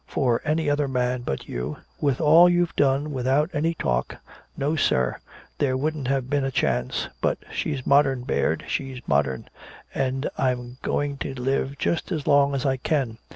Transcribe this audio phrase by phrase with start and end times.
[0.07, 4.17] For any other man but you with all you've done, without any talk
[4.57, 5.17] no, sir,
[5.59, 7.07] there wouldn't have been a chance.
[7.21, 9.47] For she's modern, Baird, she's modern.
[9.93, 13.19] And I'm going to live just as long as I can.